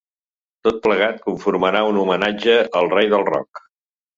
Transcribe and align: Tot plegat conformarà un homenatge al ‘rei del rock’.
Tot 0.67 0.79
plegat 0.85 1.19
conformarà 1.27 1.83
un 1.91 1.99
homenatge 2.05 2.57
al 2.81 2.93
‘rei 2.97 3.11
del 3.13 3.29
rock’. 3.33 3.67